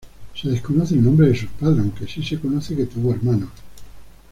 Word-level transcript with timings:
Se 0.33 0.49
desconoce 0.49 0.95
el 0.95 1.03
nombre 1.03 1.27
de 1.27 1.35
sus 1.37 1.47
padres, 1.51 1.77
aunque 1.77 2.07
si 2.07 2.23
se 2.23 2.39
conoce 2.39 2.75
que 2.75 2.87
tuvo 2.87 3.11
hermanos. 3.13 3.49